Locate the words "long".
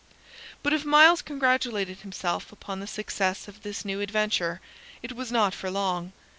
5.69-6.11